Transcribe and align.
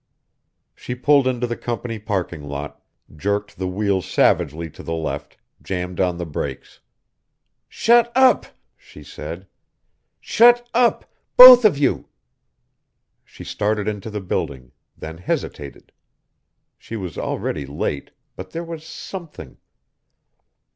She 0.73 0.95
pulled 0.95 1.27
into 1.27 1.45
the 1.45 1.55
company 1.55 1.99
parking 1.99 2.41
lot, 2.41 2.81
jerked 3.15 3.57
the 3.57 3.67
wheel 3.67 4.01
savagely 4.01 4.67
to 4.71 4.81
the 4.81 4.95
left, 4.95 5.37
jammed 5.61 5.99
on 5.99 6.17
the 6.17 6.25
brakes. 6.25 6.79
"Shut 7.69 8.11
up!" 8.15 8.47
she 8.75 9.03
said. 9.03 9.45
"Shut 10.19 10.67
up, 10.73 11.05
both 11.37 11.65
of 11.65 11.77
you!" 11.77 12.07
She 13.23 13.43
started 13.43 13.87
into 13.87 14.09
the 14.09 14.21
building, 14.21 14.71
then 14.97 15.19
hesitated. 15.19 15.91
She 16.79 16.95
was 16.95 17.15
already 17.19 17.67
late, 17.67 18.09
but 18.35 18.49
there 18.49 18.63
was 18.65 18.83
something.... 18.83 19.57